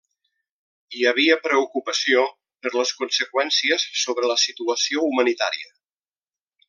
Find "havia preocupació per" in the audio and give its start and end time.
1.09-2.71